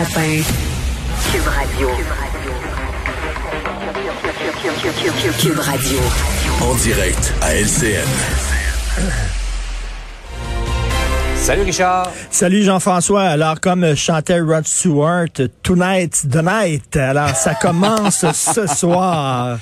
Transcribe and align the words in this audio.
Lapin. 0.00 0.42
Cube 1.30 1.46
Radio. 1.46 1.88
Cube 5.38 5.58
Radio. 5.58 5.98
En 6.62 6.74
direct 6.76 7.34
à 7.42 7.54
LCN. 7.54 8.08
Salut 11.36 11.62
Richard. 11.64 12.10
Salut 12.30 12.62
Jean-François. 12.62 13.24
Alors, 13.24 13.60
comme 13.60 13.94
chantait 13.94 14.40
Rod 14.40 14.66
Stewart, 14.66 15.28
Tonight's 15.62 16.26
the 16.26 16.42
night. 16.42 16.96
Alors, 16.96 17.36
ça 17.36 17.54
commence 17.54 18.24
ce 18.32 18.66
soir. 18.66 19.58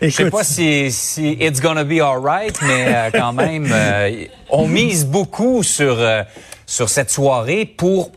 Je 0.00 0.08
sais 0.10 0.30
pas 0.30 0.44
si, 0.44 0.92
si 0.92 1.32
it's 1.40 1.60
gonna 1.60 1.82
be 1.82 2.00
alright, 2.00 2.56
mais 2.62 2.94
euh, 2.94 3.10
quand 3.12 3.32
même, 3.32 3.66
euh, 3.72 4.24
on 4.50 4.68
mise 4.68 5.04
beaucoup 5.04 5.64
sur, 5.64 5.96
euh, 5.98 6.22
sur 6.64 6.88
cette 6.88 7.10
soirée 7.10 7.64
pour 7.64 8.12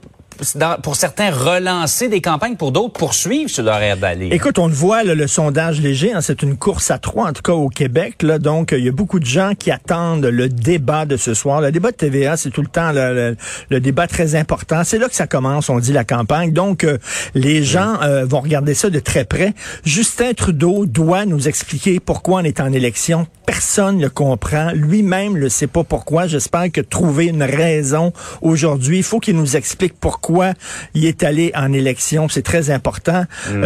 pour 0.81 0.95
certains, 0.95 1.31
relancer 1.31 2.07
des 2.07 2.21
campagnes, 2.21 2.55
pour 2.55 2.71
d'autres, 2.71 2.93
poursuivre 2.93 3.49
sur 3.49 3.63
leur 3.63 3.81
air 3.81 3.97
d'aller. 3.97 4.29
Écoute, 4.31 4.59
on 4.59 4.67
le 4.67 4.73
voit, 4.73 5.03
le 5.03 5.27
sondage 5.27 5.81
léger, 5.81 6.13
hein, 6.13 6.21
c'est 6.21 6.41
une 6.43 6.57
course 6.57 6.91
à 6.91 6.97
trois, 6.97 7.29
en 7.29 7.33
tout 7.33 7.41
cas 7.41 7.53
au 7.53 7.69
Québec. 7.69 8.21
Là, 8.23 8.39
donc, 8.39 8.73
il 8.77 8.83
y 8.83 8.89
a 8.89 8.91
beaucoup 8.91 9.19
de 9.19 9.25
gens 9.25 9.53
qui 9.57 9.71
attendent 9.71 10.25
le 10.25 10.49
débat 10.49 11.05
de 11.05 11.17
ce 11.17 11.33
soir. 11.33 11.61
Le 11.61 11.71
débat 11.71 11.91
de 11.91 11.97
TVA, 11.97 12.37
c'est 12.37 12.49
tout 12.49 12.61
le 12.61 12.67
temps 12.67 12.91
le, 12.91 13.35
débat 13.79 14.07
très 14.07 14.35
important. 14.35 14.83
C'est 14.83 14.97
là 14.97 15.07
que 15.07 15.15
ça 15.15 15.27
commence, 15.27 15.69
on 15.69 15.79
dit, 15.79 15.93
la 15.93 16.03
campagne. 16.03 16.51
Donc, 16.51 16.83
euh, 16.83 16.97
les 17.35 17.63
gens 17.63 18.01
euh, 18.01 18.25
vont 18.25 18.41
regarder 18.41 18.73
ça 18.73 18.89
de 18.89 18.99
très 18.99 19.25
près. 19.25 19.53
Justin 19.85 20.33
Trudeau 20.33 20.85
doit 20.85 21.25
nous 21.25 21.47
expliquer 21.47 21.99
pourquoi 21.99 22.41
on 22.41 22.43
est 22.43 22.59
en 22.59 22.71
élection. 22.71 23.27
Personne 23.45 23.97
ne 23.97 24.07
comprend. 24.07 24.71
Lui-même 24.73 25.37
ne 25.37 25.49
sait 25.49 25.67
pas 25.67 25.83
pourquoi. 25.83 26.27
J'espère 26.27 26.71
que 26.71 26.81
trouver 26.81 27.25
une 27.25 27.43
raison 27.43 28.13
aujourd'hui, 28.41 28.97
il 28.97 29.03
faut 29.03 29.19
qu'il 29.19 29.35
nous 29.35 29.55
explique 29.55 29.93
pourquoi 29.99 30.53
il 30.93 31.05
est 31.05 31.23
allé 31.23 31.51
en 31.55 31.73
élection. 31.73 32.29
C'est 32.29 32.41
très 32.41 32.69
important. 32.69 33.25
Mm 33.51 33.63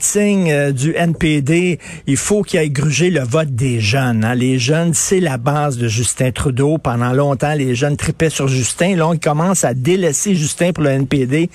Singh 0.00 0.50
euh, 0.50 0.72
du 0.72 0.94
NPD, 0.94 1.78
il 2.06 2.16
faut 2.16 2.42
qu'il 2.42 2.58
aille 2.58 2.70
gruger 2.70 3.10
le 3.10 3.20
vote 3.20 3.54
des 3.54 3.80
jeunes. 3.80 4.24
Hein. 4.24 4.34
Les 4.34 4.58
jeunes, 4.58 4.92
c'est 4.94 5.20
la 5.20 5.38
base 5.38 5.78
de 5.78 5.88
Justin 5.88 6.30
Trudeau. 6.30 6.78
Pendant 6.78 7.12
longtemps, 7.12 7.54
les 7.54 7.74
jeunes 7.74 7.96
tripaient 7.96 8.30
sur 8.30 8.48
Justin. 8.48 8.96
Là, 8.96 9.08
on 9.08 9.16
commence 9.16 9.64
à 9.64 9.74
délaisser 9.74 10.34
Justin 10.34 10.72
pour 10.72 10.84
le 10.84 10.90
NPD. 10.90 11.50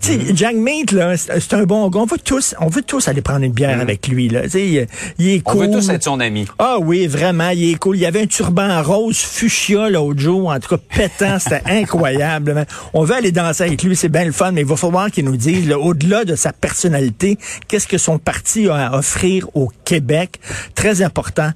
Tu 0.00 0.12
sais, 0.12 0.20
Jack 0.34 0.56
Mate, 0.56 0.92
là, 0.92 1.16
c'est 1.16 1.54
un 1.54 1.64
bon 1.64 1.88
gars. 1.88 2.00
On 2.00 2.06
veut 2.06 2.18
tous, 2.18 2.54
on 2.60 2.68
veut 2.68 2.82
tous 2.82 3.08
aller 3.08 3.20
prendre 3.20 3.44
une 3.44 3.52
bière 3.52 3.76
mm. 3.76 3.80
avec 3.80 4.08
lui, 4.08 4.28
là. 4.28 4.42
Tu 4.44 4.50
sais, 4.50 4.88
il 5.18 5.28
est 5.28 5.40
cool. 5.40 5.64
On 5.64 5.66
veut 5.66 5.80
tous 5.80 5.90
être 5.90 6.02
son 6.02 6.20
ami. 6.20 6.46
Ah 6.58 6.78
oui, 6.80 7.06
vraiment, 7.06 7.50
il 7.50 7.72
est 7.72 7.74
cool. 7.74 7.96
Il 7.96 8.00
y 8.00 8.06
avait 8.06 8.22
un 8.22 8.26
turban 8.26 8.82
rose 8.82 9.18
fuchsia 9.18 9.90
l'autre 9.90 10.20
jour, 10.20 10.48
en 10.48 10.58
tout 10.58 10.76
cas 10.76 10.82
pétant, 10.94 11.38
c'était 11.38 11.62
incroyable. 11.66 12.66
On 12.94 13.04
veut 13.04 13.14
aller 13.14 13.32
danser 13.32 13.64
avec 13.64 13.82
lui, 13.82 13.94
c'est 13.94 14.08
bien 14.08 14.24
le 14.24 14.32
fun, 14.32 14.52
mais 14.52 14.62
il 14.62 14.66
va 14.66 14.76
falloir 14.76 15.10
qu'il 15.10 15.24
nous 15.24 15.36
dise, 15.36 15.70
au-delà 15.72 16.24
de 16.24 16.36
sa 16.36 16.52
personnalité, 16.52 17.38
qu'est-ce 17.68 17.86
que 17.86 17.98
son 17.98 18.18
parti 18.18 18.68
a 18.68 18.86
à 18.86 18.98
offrir 18.98 19.48
au 19.54 19.70
Québec. 19.84 20.40
Très 20.74 21.02
important. 21.02 21.50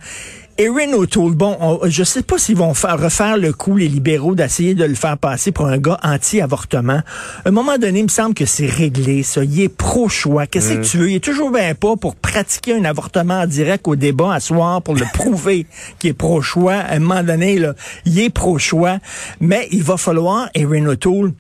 Erin 0.58 0.94
O'Toole, 0.94 1.34
bon, 1.34 1.80
je 1.84 2.02
sais 2.02 2.22
pas 2.22 2.38
s'ils 2.38 2.56
vont 2.56 2.72
faire, 2.72 2.98
refaire 2.98 3.36
le 3.36 3.52
coup, 3.52 3.76
les 3.76 3.88
libéraux, 3.88 4.34
d'essayer 4.34 4.74
de 4.74 4.84
le 4.84 4.94
faire 4.94 5.18
passer 5.18 5.52
pour 5.52 5.66
un 5.66 5.76
gars 5.76 5.98
anti-avortement. 6.02 7.02
À 7.44 7.48
un 7.48 7.50
moment 7.50 7.76
donné, 7.76 7.98
il 7.98 8.04
me 8.04 8.08
semble 8.08 8.34
que 8.34 8.46
c'est 8.46 8.64
réglé, 8.64 9.22
ça. 9.22 9.44
Il 9.44 9.60
est 9.60 9.68
pro-choix. 9.68 10.46
Qu'est-ce 10.46 10.72
que 10.72 10.78
mm. 10.78 10.82
tu 10.82 10.96
veux? 10.96 11.10
Il 11.10 11.16
est 11.16 11.24
toujours 11.24 11.50
bien 11.50 11.74
pas 11.74 11.96
pour 11.96 12.16
pratiquer 12.16 12.74
un 12.74 12.86
avortement 12.86 13.40
en 13.40 13.46
direct 13.46 13.86
au 13.86 13.96
débat 13.96 14.32
à 14.32 14.40
soir 14.40 14.80
pour 14.80 14.94
le 14.94 15.04
prouver 15.12 15.66
qu'il 15.98 16.10
est 16.10 16.14
pro-choix. 16.14 16.76
À 16.76 16.94
un 16.94 17.00
moment 17.00 17.22
donné, 17.22 17.58
là, 17.58 17.74
il 18.06 18.18
est 18.18 18.30
pro-choix. 18.30 18.98
Mais 19.40 19.68
il 19.72 19.82
va 19.82 19.98
falloir, 19.98 20.48
Erin 20.54 20.86
O'Toole, 20.86 21.32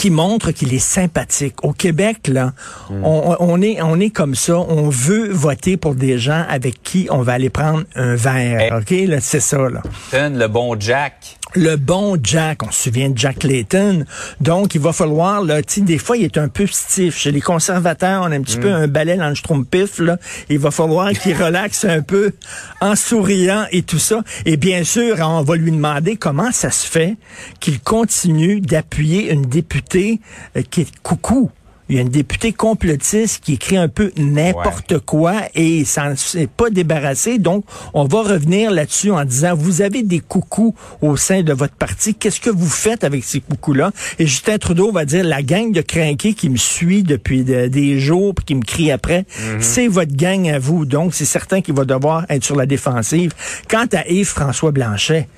qui 0.00 0.08
montre 0.08 0.50
qu'il 0.52 0.72
est 0.72 0.78
sympathique. 0.78 1.62
Au 1.62 1.74
Québec, 1.74 2.26
là, 2.26 2.54
hmm. 2.88 3.04
on, 3.04 3.60
est, 3.60 3.82
on 3.82 4.00
est 4.00 4.08
comme 4.08 4.34
ça. 4.34 4.58
On 4.58 4.88
veut 4.88 5.28
voter 5.28 5.76
pour 5.76 5.94
des 5.94 6.18
gens 6.18 6.42
avec 6.48 6.82
qui 6.82 7.06
on 7.10 7.20
va 7.20 7.34
aller 7.34 7.50
prendre 7.50 7.84
un 7.96 8.14
verre. 8.14 8.78
OK? 8.78 8.94
Là, 9.06 9.20
c'est 9.20 9.40
ça, 9.40 9.58
là. 9.68 9.82
Le 10.12 10.46
bon 10.46 10.74
Jack 10.80 11.39
le 11.54 11.76
bon 11.76 12.16
Jack. 12.22 12.62
On 12.62 12.70
se 12.70 12.84
souvient 12.84 13.10
de 13.10 13.18
Jack 13.18 13.44
Layton. 13.44 14.04
Donc, 14.40 14.74
il 14.74 14.80
va 14.80 14.92
falloir, 14.92 15.42
là, 15.42 15.60
des 15.62 15.98
fois, 15.98 16.16
il 16.16 16.24
est 16.24 16.38
un 16.38 16.48
peu 16.48 16.66
stiff. 16.66 17.16
Chez 17.16 17.32
les 17.32 17.40
conservateurs, 17.40 18.22
on 18.22 18.32
a 18.32 18.36
un 18.36 18.42
petit 18.42 18.58
peu 18.58 18.70
mm. 18.70 18.82
un 18.82 18.88
balai 18.88 19.16
dans 19.16 19.28
le 19.28 19.64
pif 19.64 19.98
là. 19.98 20.18
Il 20.48 20.58
va 20.58 20.70
falloir 20.70 21.10
qu'il 21.12 21.34
relaxe 21.42 21.84
un 21.84 22.02
peu 22.02 22.32
en 22.80 22.96
souriant 22.96 23.66
et 23.72 23.82
tout 23.82 23.98
ça. 23.98 24.22
Et 24.46 24.56
bien 24.56 24.84
sûr, 24.84 25.16
on 25.20 25.42
va 25.42 25.56
lui 25.56 25.70
demander 25.70 26.16
comment 26.16 26.52
ça 26.52 26.70
se 26.70 26.86
fait 26.86 27.16
qu'il 27.60 27.80
continue 27.80 28.60
d'appuyer 28.60 29.32
une 29.32 29.42
députée 29.42 30.20
euh, 30.56 30.62
qui 30.68 30.82
est 30.82 31.00
coucou 31.02 31.50
il 31.90 31.96
y 31.96 31.98
a 31.98 32.02
une 32.02 32.08
députée 32.08 32.52
complotiste 32.52 33.42
qui 33.42 33.54
écrit 33.54 33.76
un 33.76 33.88
peu 33.88 34.12
n'importe 34.16 35.00
quoi 35.00 35.34
et 35.56 35.84
ça 35.84 36.14
s'est 36.14 36.46
pas 36.46 36.70
débarrassé. 36.70 37.38
Donc, 37.38 37.64
on 37.94 38.04
va 38.04 38.22
revenir 38.22 38.70
là-dessus 38.70 39.10
en 39.10 39.24
disant, 39.24 39.56
vous 39.56 39.82
avez 39.82 40.04
des 40.04 40.20
coucous 40.20 40.72
au 41.02 41.16
sein 41.16 41.42
de 41.42 41.52
votre 41.52 41.74
parti. 41.74 42.14
Qu'est-ce 42.14 42.40
que 42.40 42.48
vous 42.48 42.68
faites 42.68 43.02
avec 43.02 43.24
ces 43.24 43.40
coucous-là? 43.40 43.90
Et 44.20 44.26
Justin 44.26 44.58
Trudeau 44.58 44.92
va 44.92 45.04
dire, 45.04 45.24
la 45.24 45.42
gang 45.42 45.72
de 45.72 45.80
crinqués 45.80 46.34
qui 46.34 46.48
me 46.48 46.56
suit 46.56 47.02
depuis 47.02 47.42
des 47.42 47.98
jours 47.98 48.36
puis 48.36 48.44
qui 48.44 48.54
me 48.54 48.62
crie 48.62 48.92
après, 48.92 49.26
mhm. 49.40 49.60
c'est 49.60 49.88
votre 49.88 50.14
gang 50.14 50.48
à 50.48 50.60
vous. 50.60 50.86
Donc, 50.86 51.12
c'est 51.12 51.24
certain 51.24 51.60
qu'il 51.60 51.74
va 51.74 51.84
devoir 51.84 52.24
être 52.28 52.44
sur 52.44 52.54
la 52.54 52.66
défensive. 52.66 53.32
Quant 53.68 53.86
à 53.92 54.06
Yves-François 54.06 54.70
Blanchet, 54.70 55.28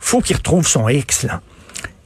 faut 0.00 0.22
qu'il 0.22 0.36
retrouve 0.36 0.66
son 0.66 0.88
X, 0.88 1.24
là. 1.24 1.42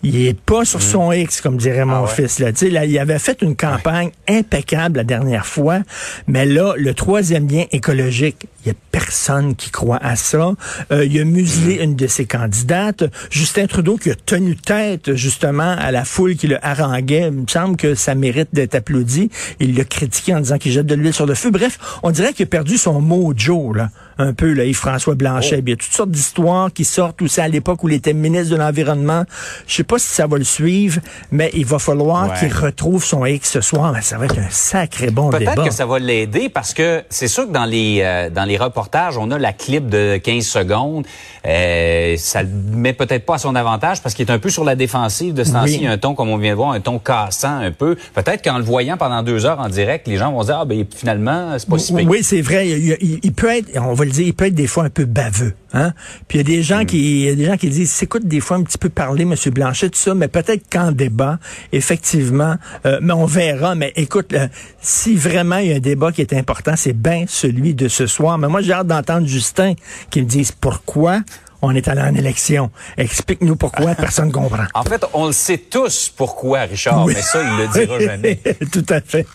Il 0.02 0.26
est 0.26 0.38
pas 0.38 0.64
sur 0.64 0.82
son 0.82 1.10
mm. 1.10 1.14
X, 1.14 1.40
comme 1.40 1.56
dirait 1.56 1.84
mon 1.84 2.04
ah 2.04 2.08
fils. 2.08 2.38
Là. 2.38 2.50
là, 2.70 2.84
il 2.84 2.98
avait 2.98 3.18
fait 3.18 3.40
une 3.42 3.56
campagne 3.56 4.10
impeccable 4.28 4.98
la 4.98 5.04
dernière 5.04 5.46
fois, 5.46 5.80
mais 6.26 6.44
là, 6.44 6.74
le 6.76 6.94
troisième 6.94 7.48
lien 7.48 7.64
écologique, 7.70 8.48
il 8.64 8.68
y 8.68 8.70
a 8.70 8.74
personne 8.92 9.56
qui 9.56 9.70
croit 9.70 9.98
à 10.00 10.16
ça. 10.16 10.52
Euh, 10.92 11.04
il 11.04 11.20
a 11.20 11.24
muselé 11.24 11.82
une 11.82 11.96
de 11.96 12.06
ses 12.06 12.26
candidates. 12.26 13.04
Justin 13.30 13.66
Trudeau 13.66 13.96
qui 13.96 14.10
a 14.10 14.14
tenu 14.14 14.56
tête 14.56 15.14
justement 15.14 15.76
à 15.78 15.90
la 15.90 16.04
foule 16.04 16.36
qui 16.36 16.46
le 16.46 16.64
haranguait. 16.64 17.28
Il 17.28 17.32
me 17.32 17.46
semble 17.48 17.76
que 17.76 17.94
ça 17.94 18.14
mérite 18.14 18.48
d'être 18.52 18.74
applaudi. 18.74 19.30
Il 19.58 19.76
l'a 19.76 19.84
critiqué 19.84 20.34
en 20.34 20.40
disant 20.40 20.58
qu'il 20.58 20.72
jette 20.72 20.86
de 20.86 20.94
l'huile 20.94 21.12
sur 21.12 21.26
le 21.26 21.34
feu. 21.34 21.50
Bref, 21.50 21.78
on 22.02 22.10
dirait 22.10 22.32
qu'il 22.32 22.44
a 22.44 22.46
perdu 22.46 22.78
son 22.78 23.00
mojo, 23.00 23.72
là, 23.72 23.90
un 24.18 24.32
peu, 24.32 24.52
là, 24.52 24.64
Yves-François 24.64 25.14
Blanchet. 25.14 25.56
Oh. 25.58 25.62
Il 25.66 25.70
y 25.70 25.72
a 25.72 25.76
toutes 25.76 25.92
sortes 25.92 26.10
d'histoires 26.10 26.72
qui 26.72 26.84
sortent 26.84 27.22
aussi 27.22 27.40
à 27.40 27.48
l'époque 27.48 27.82
où 27.82 27.88
il 27.88 27.94
était 27.94 28.12
ministre 28.12 28.50
de 28.50 28.56
l'Environnement. 28.56 29.24
Je 29.66 29.74
sais 29.74 29.84
pas 29.84 29.98
si 29.98 30.06
ça 30.06 30.26
va 30.26 30.38
le 30.38 30.44
suivre, 30.44 31.00
mais 31.30 31.50
il 31.54 31.66
va 31.66 31.78
falloir 31.78 32.38
qu'il 32.38 32.52
retrouve 32.52 33.04
son 33.04 33.24
X 33.26 33.50
ce 33.50 33.60
soir. 33.60 33.94
ça 34.02 34.18
va 34.18 34.26
être 34.26 34.38
un 34.38 34.50
sacré 34.50 35.10
bon 35.10 35.30
débat. 35.30 35.52
Peut-être 35.52 35.68
que 35.68 35.74
ça 35.74 35.86
va 35.86 35.98
l'aider 35.98 36.48
parce 36.48 36.74
que 36.74 37.02
c'est 37.08 37.28
sûr 37.28 37.46
que 37.46 37.52
dans 37.52 37.64
les 37.64 38.00
euh, 38.02 38.30
dans 38.30 38.44
les 38.44 38.51
reportages, 38.56 39.18
on 39.18 39.30
a 39.30 39.38
la 39.38 39.52
clip 39.52 39.88
de 39.88 40.16
15 40.16 40.44
secondes. 40.44 41.06
Euh, 41.46 42.16
ça 42.16 42.42
le 42.42 42.48
met 42.48 42.92
peut-être 42.92 43.26
pas 43.26 43.34
à 43.34 43.38
son 43.38 43.54
avantage 43.54 44.02
parce 44.02 44.14
qu'il 44.14 44.26
est 44.26 44.32
un 44.32 44.38
peu 44.38 44.50
sur 44.50 44.64
la 44.64 44.76
défensive 44.76 45.34
de 45.34 45.44
ce 45.44 45.52
temps-ci. 45.52 45.86
Un 45.86 45.98
ton, 45.98 46.14
comme 46.14 46.30
on 46.30 46.36
vient 46.36 46.52
de 46.52 46.56
voir, 46.56 46.72
un 46.72 46.80
ton 46.80 46.98
cassant 46.98 47.56
un 47.56 47.72
peu. 47.72 47.96
Peut-être 48.14 48.42
qu'en 48.42 48.58
le 48.58 48.64
voyant 48.64 48.96
pendant 48.96 49.22
deux 49.22 49.46
heures 49.46 49.60
en 49.60 49.68
direct, 49.68 50.06
les 50.08 50.16
gens 50.16 50.32
vont 50.32 50.44
dire, 50.44 50.58
ah 50.60 50.64
ben 50.64 50.84
finalement, 50.94 51.58
c'est 51.58 51.68
pas 51.68 51.78
si 51.78 51.92
Oui, 51.92 52.22
c'est 52.22 52.40
vrai. 52.40 52.68
Il, 52.68 53.32
peut 53.32 53.50
être, 53.50 53.68
on 53.76 53.94
va 53.94 54.04
le 54.04 54.10
dire, 54.10 54.26
il 54.26 54.34
peut 54.34 54.46
être 54.46 54.54
des 54.54 54.66
fois 54.66 54.84
un 54.84 54.90
peu 54.90 55.04
baveux. 55.04 55.54
Hein? 55.74 55.92
Puis 56.28 56.38
il 56.38 56.48
y 56.48 56.54
a 56.54 56.56
des 56.56 56.62
gens 56.62 56.82
mm. 56.82 56.86
qui, 56.86 57.22
y 57.22 57.28
a 57.28 57.34
des 57.34 57.44
gens 57.44 57.56
qui 57.56 57.68
disent, 57.68 57.90
s'écoute 57.90 58.26
des 58.26 58.40
fois 58.40 58.56
un 58.56 58.62
petit 58.62 58.78
peu 58.78 58.88
parler, 58.88 59.24
Monsieur 59.24 59.50
Blanchet, 59.50 59.90
tout 59.90 59.98
ça, 59.98 60.14
mais 60.14 60.28
peut-être 60.28 60.64
qu'en 60.70 60.92
débat, 60.92 61.38
effectivement, 61.72 62.56
euh, 62.86 62.98
mais 63.02 63.12
on 63.12 63.26
verra. 63.26 63.74
Mais 63.74 63.92
écoute, 63.96 64.34
si 64.80 65.16
vraiment 65.16 65.58
il 65.58 65.68
y 65.68 65.72
a 65.72 65.76
un 65.76 65.80
débat 65.80 66.12
qui 66.12 66.20
est 66.20 66.34
important, 66.34 66.74
c'est 66.76 66.92
bien 66.92 67.24
celui 67.26 67.74
de 67.74 67.88
ce 67.88 68.06
soir. 68.06 68.38
Mais 68.38 68.48
moi, 68.48 68.60
j'ai 68.60 68.72
hâte 68.72 68.86
d'entendre 68.86 69.26
Justin 69.26 69.74
qui 70.10 70.20
me 70.22 70.26
dise 70.26 70.52
pourquoi 70.52 71.20
on 71.62 71.74
est 71.74 71.88
allé 71.88 72.02
en 72.02 72.14
élection. 72.14 72.70
Explique-nous 72.96 73.56
pourquoi, 73.56 73.94
personne 73.98 74.28
ne 74.28 74.32
comprend. 74.32 74.64
En 74.74 74.82
fait, 74.82 75.04
on 75.14 75.26
le 75.28 75.32
sait 75.32 75.58
tous 75.58 76.12
pourquoi, 76.14 76.62
Richard, 76.62 77.06
mais 77.06 77.22
ça, 77.22 77.40
il 77.40 77.56
le 77.56 77.68
dira 77.68 78.00
jamais. 78.12 78.40
Tout 78.72 78.84
à 78.88 79.00
fait. 79.00 79.26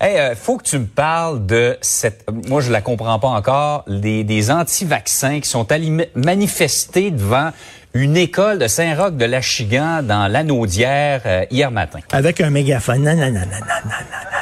Hey, 0.00 0.18
euh, 0.18 0.34
faut 0.34 0.56
que 0.58 0.64
tu 0.64 0.78
me 0.78 0.86
parles 0.86 1.46
de 1.46 1.78
cette. 1.80 2.24
Moi, 2.48 2.60
je 2.60 2.70
la 2.70 2.80
comprends 2.80 3.18
pas 3.18 3.28
encore. 3.28 3.84
Des, 3.86 4.50
anti-vaccins 4.50 5.40
qui 5.40 5.48
sont 5.48 5.70
allés 5.72 6.10
manifester 6.14 7.10
devant 7.10 7.50
une 7.94 8.16
école 8.16 8.58
de 8.58 8.66
Saint-Roch 8.66 9.16
de 9.16 9.24
l'Achigan 9.24 10.02
dans 10.02 10.26
l'Anaudière 10.26 11.22
euh, 11.26 11.44
hier 11.50 11.70
matin. 11.70 12.00
Avec 12.12 12.40
un 12.40 12.50
mégaphone. 12.50 13.04
Non, 13.04 13.14
non, 13.14 13.30
non, 13.30 13.40
non, 13.40 13.48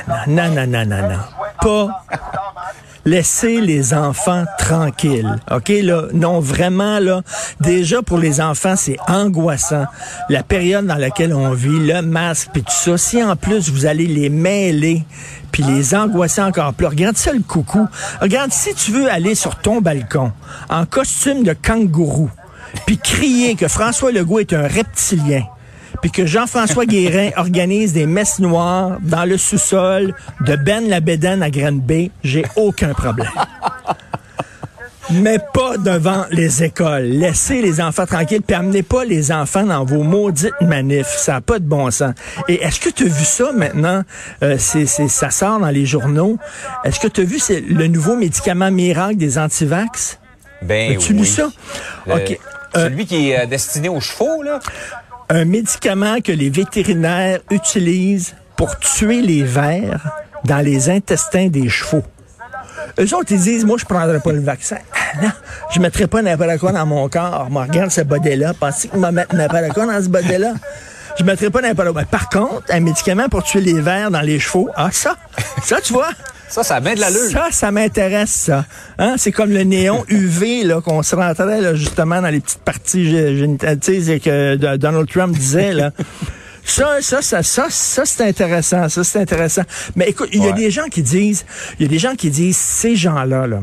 non, 0.09 0.49
non, 0.49 0.49
non, 0.49 0.67
non, 0.67 0.67
non, 0.67 0.87
non, 0.87 1.09
non. 1.11 1.19
Pas. 1.61 2.05
Laissez 3.04 3.60
les 3.60 3.94
enfants 3.94 4.44
tranquilles. 4.58 5.40
OK, 5.50 5.69
là? 5.69 6.04
Non, 6.12 6.38
vraiment, 6.38 7.00
là. 7.00 7.22
Déjà, 7.60 8.00
pour 8.00 8.19
les 8.19 8.40
enfants, 8.40 8.76
c'est 8.76 8.96
angoissant. 9.08 9.87
La 10.28 10.43
période 10.43 10.87
dans 10.87 10.96
laquelle 10.96 11.34
on 11.34 11.52
vit, 11.52 11.81
le 11.81 12.00
masque, 12.02 12.50
puis 12.52 12.62
tout 12.62 12.70
ça. 12.70 12.96
Si 12.96 13.22
en 13.22 13.34
plus, 13.34 13.70
vous 13.70 13.87
allez 13.87 14.06
les 14.06 14.28
mêler, 14.28 15.02
puis 15.50 15.64
les 15.64 15.94
angoisser 15.94 16.43
encore 16.43 16.75
plus. 16.75 16.87
Regarde 16.87 17.16
ça, 17.16 17.32
le 17.32 17.40
coucou. 17.40 17.88
Regarde, 18.20 18.52
si 18.52 18.72
tu 18.75 18.93
veux 18.93 19.10
aller 19.10 19.34
sur 19.34 19.56
ton 19.56 19.81
balcon 19.81 20.32
en 20.70 20.87
costume 20.87 21.43
de 21.43 21.54
kangourou, 21.54 22.31
puis 22.87 22.99
crier 22.99 23.56
que 23.56 23.69
François 23.69 24.12
Legault 24.12 24.38
est 24.38 24.52
un 24.52 24.66
reptilien, 24.66 25.43
puis 26.02 26.10
que 26.10 26.26
Jean-François 26.26 26.84
Guérin 26.84 27.31
organise 27.38 27.94
des 27.94 28.06
messes 28.06 28.38
noires 28.40 28.99
dans 29.00 29.25
le 29.25 29.38
sous-sol 29.38 30.14
de 30.43 30.56
Ben 30.56 30.87
Labédène 30.88 31.43
à 31.43 31.49
Granby, 31.50 32.10
j'ai 32.22 32.44
aucun 32.56 32.93
problème. 32.93 33.31
Mais 35.10 35.38
pas 35.52 35.76
devant 35.76 36.25
les 36.31 36.62
écoles. 36.62 37.02
Laissez 37.02 37.60
les 37.60 37.81
enfants 37.81 38.06
tranquilles, 38.06 38.40
puis 38.40 38.54
amenez 38.56 38.82
pas 38.82 39.04
les 39.04 39.31
enfants 39.32 39.64
dans 39.64 39.84
vos 39.84 40.04
maudites 40.04 40.54
manifs. 40.62 41.08
Ça 41.19 41.32
n'a 41.34 41.40
pas 41.40 41.58
de 41.58 41.64
bon 41.64 41.90
sens. 41.90 42.14
Et 42.49 42.62
est-ce 42.62 42.81
que 42.81 42.88
tu 42.88 43.04
as 43.04 43.08
vu 43.08 43.25
ça 43.25 43.52
maintenant? 43.52 44.04
Euh, 44.43 44.56
c'est, 44.58 44.87
c'est, 44.87 45.08
ça 45.08 45.31
sort 45.31 45.58
dans 45.58 45.69
les 45.70 45.84
journaux. 45.87 46.38
Est-ce 46.84 47.00
que 47.00 47.08
tu 47.08 47.20
as 47.22 47.25
vu 47.25 47.38
c'est 47.40 47.60
le 47.60 47.88
nouveau 47.88 48.16
médicament 48.16 48.70
miracle 48.70 49.16
des 49.16 49.38
antivax? 49.38 50.19
Ben 50.62 50.93
As-tu 50.96 51.12
oui. 51.12 51.19
lu 51.19 51.26
ça? 51.26 51.49
Le- 52.06 52.14
OK. 52.14 52.38
Euh, 52.76 52.84
Celui 52.84 53.04
qui 53.04 53.31
est 53.31 53.40
euh, 53.43 53.46
destiné 53.46 53.88
aux 53.90 54.00
chevaux, 54.00 54.43
là. 54.43 54.60
Un 55.32 55.46
médicament 55.46 56.20
que 56.20 56.31
les 56.31 56.50
vétérinaires 56.50 57.40
utilisent 57.50 58.34
pour 58.55 58.79
tuer 58.79 59.23
les 59.23 59.43
vers 59.43 60.12
dans 60.44 60.58
les 60.58 60.90
intestins 60.90 61.46
des 61.46 61.70
chevaux. 61.70 62.02
Eux 63.00 63.14
autres, 63.14 63.32
ils 63.32 63.40
disent, 63.40 63.64
moi, 63.64 63.79
je 63.79 63.87
prendrai 63.87 64.20
pas 64.20 64.32
le 64.32 64.40
vaccin. 64.40 64.76
Ah, 64.94 65.23
Non, 65.23 65.31
je 65.75 65.81
mettrai 65.81 66.06
pas 66.06 66.20
n'importe 66.20 66.58
quoi 66.58 66.73
dans 66.73 66.84
mon 66.84 67.08
corps. 67.08 67.49
Regarde 67.50 67.90
ce 67.90 68.02
body-là. 68.02 68.52
Pensez 68.52 68.90
je 68.93 69.00
vais 69.00 69.12
mettre 69.12 69.34
n'importe 69.34 69.73
quoi 69.73 69.87
dans 69.87 70.02
ce 70.02 70.08
body-là? 70.08 70.52
Je 71.19 71.25
mettrai 71.25 71.49
pas 71.49 71.62
n'importe 71.62 71.93
quoi. 71.93 72.05
Par 72.05 72.28
contre, 72.28 72.64
un 72.69 72.81
médicament 72.81 73.28
pour 73.31 73.43
tuer 73.43 73.62
les 73.62 73.81
vers 73.81 74.11
dans 74.11 74.20
les 74.20 74.38
chevaux, 74.38 74.69
ah, 74.76 74.90
ça, 74.93 75.17
ça, 75.62 75.81
tu 75.81 75.94
vois? 75.94 76.11
Ça, 76.52 76.62
ça 76.62 76.76
a 76.76 76.81
bien 76.81 76.94
de 76.94 77.00
l'allure. 77.00 77.31
Ça, 77.31 77.49
ça 77.50 77.70
m'intéresse, 77.70 78.31
ça. 78.31 78.66
Hein? 78.99 79.14
C'est 79.16 79.32
comme 79.32 79.50
le 79.50 79.62
néon 79.64 80.04
UV 80.08 80.64
là, 80.64 80.81
qu'on 80.82 81.02
se 81.02 81.16
rentrait 81.16 81.60
là, 81.62 81.75
justement 81.75 82.20
dans 82.20 82.28
les 82.28 82.40
petites 82.40 82.60
parties 82.60 83.04
gé- 83.10 83.37
génitales, 83.38 83.78
que 83.78 84.76
Donald 84.76 85.08
Trump 85.08 85.37
disait. 85.37 85.72
Là. 85.72 85.90
Ça, 86.64 86.99
ça, 87.00 87.22
ça, 87.22 87.43
ça, 87.43 87.66
ça, 87.70 88.04
c'est 88.04 88.22
intéressant. 88.28 88.88
Ça, 88.88 89.02
c'est 89.02 89.19
intéressant. 89.19 89.62
Mais 89.96 90.08
écoute, 90.08 90.28
il 90.32 90.38
y 90.44 90.46
a 90.46 90.50
Ouais. 90.50 90.52
des 90.52 90.70
gens 90.70 90.87
qui 90.88 91.02
disent, 91.02 91.44
il 91.81 91.82
y 91.82 91.87
a 91.87 91.88
des 91.88 91.99
gens 91.99 92.14
qui 92.14 92.31
disent, 92.31 92.56
ces 92.56 92.94
gens-là, 92.94 93.49
là, 93.49 93.58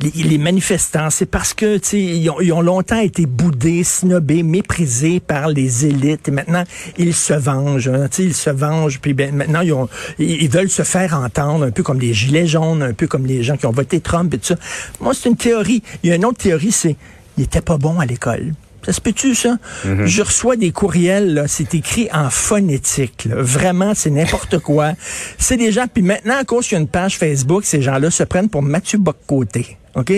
les, 0.00 0.22
les 0.22 0.38
manifestants, 0.38 1.10
c'est 1.10 1.26
parce 1.26 1.54
que 1.54 1.78
ils 1.94 2.28
ont, 2.30 2.40
ils 2.40 2.52
ont 2.52 2.60
longtemps 2.60 2.98
été 3.00 3.26
boudés, 3.26 3.84
snobés, 3.84 4.42
méprisés 4.42 5.20
par 5.20 5.48
les 5.48 5.86
élites. 5.86 6.28
Et 6.28 6.30
maintenant, 6.30 6.64
ils 6.98 7.14
se 7.14 7.34
vengent. 7.34 7.88
hein, 7.88 8.08
ils 8.18 8.34
se 8.34 8.50
vengent. 8.50 9.00
Puis 9.00 9.14
ben, 9.14 9.34
maintenant, 9.34 9.60
ils, 9.60 9.72
ont- 9.72 9.88
ils 10.18 10.48
veulent 10.50 10.70
se 10.70 10.82
faire 10.82 11.14
entendre, 11.14 11.64
un 11.64 11.70
peu 11.70 11.82
comme 11.82 12.00
les 12.00 12.14
gilets 12.14 12.46
jaunes, 12.46 12.82
un 12.82 12.92
peu 12.92 13.06
comme 13.06 13.26
les 13.26 13.42
gens 13.42 13.56
qui 13.56 13.66
ont 13.66 13.72
voté 13.72 14.00
Trump 14.00 14.32
et 14.34 14.38
tout 14.38 14.46
ça. 14.46 14.56
Moi, 15.00 15.14
c'est 15.14 15.28
une 15.28 15.36
théorie. 15.36 15.82
Il 16.02 16.10
y 16.10 16.12
a 16.12 16.16
une 16.16 16.24
autre 16.24 16.38
théorie, 16.38 16.72
c'est 16.72 16.96
il 17.38 17.44
était 17.44 17.60
pas 17.60 17.76
bon 17.78 17.98
à 18.00 18.06
l'école. 18.06 18.54
Ça 18.86 18.92
se 18.92 19.00
peut-tu, 19.00 19.34
ça? 19.34 19.56
Je 19.84 20.22
reçois 20.22 20.54
des 20.56 20.70
courriels, 20.70 21.34
là, 21.34 21.48
c'est 21.48 21.74
écrit 21.74 22.08
en 22.12 22.30
phonétique. 22.30 23.24
là. 23.28 23.34
Vraiment, 23.38 23.92
c'est 23.96 24.10
n'importe 24.10 24.58
quoi. 24.62 24.92
C'est 25.38 25.56
des 25.56 25.72
gens, 25.72 25.86
puis 25.92 26.04
maintenant, 26.04 26.36
à 26.38 26.44
cause 26.44 26.68
qu'il 26.68 26.76
y 26.76 26.78
a 26.78 26.80
une 26.82 26.86
page 26.88 27.18
Facebook, 27.18 27.64
ces 27.64 27.82
gens-là 27.82 28.12
se 28.12 28.22
prennent 28.22 28.48
pour 28.48 28.62
Mathieu 28.62 28.98
Boccoté. 28.98 29.76
OK? 29.96 30.12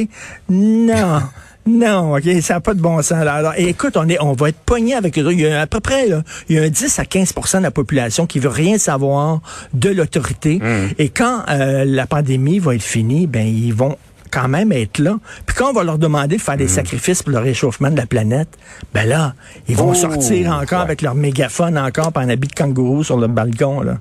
Non. 0.51 1.23
Non, 1.71 2.17
OK, 2.17 2.23
ça 2.41 2.55
n'a 2.55 2.61
pas 2.61 2.73
de 2.73 2.81
bon 2.81 3.03
sens. 3.03 3.23
là. 3.23 3.35
Alors, 3.35 3.53
écoute, 3.59 3.99
on, 3.99 4.09
est, 4.09 4.17
on 4.23 4.33
va 4.33 4.49
être 4.49 4.57
pogné 4.61 4.95
avec 4.95 5.19
eux. 5.19 5.29
Il 5.33 5.41
y 5.41 5.47
a 5.47 5.61
à 5.61 5.67
peu 5.67 5.81
près, 5.81 6.07
là, 6.09 6.23
il 6.49 6.57
y 6.57 6.59
a 6.59 6.63
un 6.63 6.71
10 6.71 6.99
à 6.99 7.03
15% 7.03 7.59
de 7.59 7.63
la 7.63 7.71
population 7.71 8.25
qui 8.27 8.39
veut 8.39 8.49
rien 8.49 8.79
savoir 8.79 9.43
de 9.75 9.91
l'autorité. 9.91 10.61
Et 10.99 11.11
quand 11.11 11.43
euh, 11.51 11.85
la 11.85 12.07
pandémie 12.07 12.59
va 12.59 12.75
être 12.75 12.83
finie, 12.83 13.27
ben 13.27 13.47
ils 13.47 13.75
vont 13.75 13.99
quand 14.31 14.49
même 14.49 14.73
être 14.73 14.99
là. 14.99 15.17
Puis 15.47 15.57
quand 15.57 15.71
on 15.71 15.73
va 15.73 15.85
leur 15.85 15.99
demander 15.99 16.37
de 16.37 16.43
faire 16.43 16.57
des 16.57 16.69
sacrifices 16.69 17.23
pour 17.23 17.33
le 17.33 17.39
réchauffement 17.39 17.91
de 17.91 17.97
la 17.97 18.07
planète, 18.07 18.49
ben 18.95 19.09
là, 19.09 19.35
ils 19.69 19.77
vont 19.77 19.91
Oh, 19.91 19.95
sortir 19.95 20.53
encore 20.53 20.79
ouais. 20.79 20.85
avec 20.85 21.03
leur 21.03 21.15
mégaphone 21.15 21.79
encore 21.79 22.13
par 22.13 22.23
un 22.23 22.29
habit 22.29 22.49
de 22.49 22.53
kangourou 22.55 23.03
sur 23.05 23.17
le 23.17 23.27
balcon. 23.27 23.81
Là. 23.81 23.99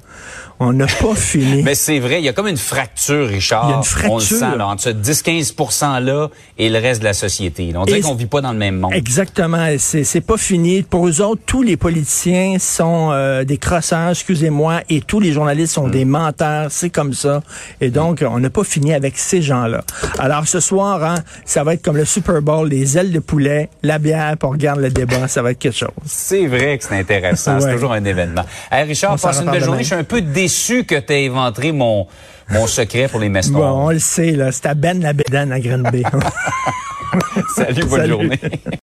On 0.60 0.74
n'a 0.74 0.86
pas 0.88 1.16
fini. 1.16 1.64
Mais 1.64 1.76
c'est 1.76 2.00
vrai, 2.00 2.20
il 2.20 2.26
y 2.26 2.30
a 2.30 2.34
comme 2.34 2.48
une 2.48 2.58
fracture, 2.58 3.28
Richard. 3.28 3.66
Il 3.66 3.70
y 3.70 3.74
a 3.74 3.76
une 3.76 3.78
On 3.78 3.82
le 3.82 3.86
fracture. 4.24 4.38
sent, 4.38 4.58
là, 4.58 4.68
entre 4.68 4.84
ce 4.84 4.90
10-15% 4.90 6.04
là 6.04 6.30
et 6.58 6.70
le 6.70 6.80
reste 6.80 7.00
de 7.02 7.06
la 7.06 7.14
société. 7.14 7.72
là. 7.72 7.82
On 7.82 7.86
dirait 7.86 8.02
qu'on 8.02 8.16
vit 8.16 8.26
pas 8.26 8.42
dans 8.42 8.52
le 8.52 8.58
même 8.58 8.78
monde. 8.80 8.94
Exactement. 8.94 9.68
C'est, 9.78 10.22
pas 10.22 10.38
fini. 10.38 10.82
Pour 10.82 11.08
eux 11.08 11.22
autres, 11.22 11.42
tous 11.46 11.62
les 11.62 11.78
politiciens 11.78 12.58
sont 12.60 13.10
euh, 13.12 13.44
des 13.44 13.58
crosseurs, 13.58 14.10
excusez-moi, 14.10 14.82
et 14.90 15.02
tous 15.02 15.20
les 15.20 15.32
journalistes 15.32 15.74
sont 15.74 15.88
des 15.88 16.06
menteurs. 16.06 16.68
C'est 16.72 16.90
comme 16.90 17.14
ça. 17.14 17.42
Et 17.82 17.90
donc, 17.90 18.24
on 18.28 18.40
n'a 18.40 18.50
pas 18.50 18.64
fini 18.64 18.94
avec 18.94 19.18
ces 19.18 19.42
gens-là. 19.42 19.84
Alors, 20.20 20.48
ce 20.48 20.60
soir, 20.60 21.04
hein, 21.04 21.16
ça 21.46 21.64
va 21.64 21.74
être 21.76 21.84
comme 21.84 21.98
le 21.98 22.06
Super 22.06 22.42
Bowl, 22.42 22.68
les 22.68 22.98
ailes 22.98 23.12
de 23.12 23.20
poulet, 23.20 23.70
la 23.84 24.00
bière, 24.00 24.36
puis 24.38 24.48
on 24.48 24.52
regarde 24.52 24.80
le 24.80 24.90
débat. 24.90 25.28
Ça 25.28 25.42
va 25.42 25.52
être 25.52 25.60
quelque 25.60 25.78
chose. 25.78 25.90
C'est 26.06 26.48
vrai 26.48 26.78
que 26.78 26.84
c'est 26.84 26.96
intéressant. 26.98 27.60
C'est 27.60 27.74
toujours 27.74 27.94
un 27.94 28.04
événement. 28.04 28.44
Hey, 28.72 28.84
Richard, 28.88 29.14
On 29.14 29.18
passe 29.18 29.42
une 29.42 29.52
belle 29.52 29.64
journée. 29.64 29.84
Je 29.84 29.88
suis 29.88 29.96
un 29.96 30.04
peu 30.04 30.22
déçu 30.22 30.86
que 30.86 30.96
tu 30.96 31.14
aies 31.14 31.28
inventé 31.28 31.72
mon, 31.72 32.08
mon 32.50 32.66
secret 32.68 33.08
pour 33.08 33.20
les 33.20 33.30
messes 33.30 33.50
Bon, 33.52 33.64
on 33.88 33.90
le 33.92 34.00
sait, 34.00 34.32
là. 34.32 34.52
C'est 34.52 34.66
à 34.66 34.74
Ben 34.74 35.02
la 35.02 35.14
Bédane 35.14 35.52
à 35.52 35.60
Granby. 35.60 36.04
Salut, 37.56 37.84
bonne 37.86 38.00
Salut. 38.02 38.10
journée. 38.12 38.40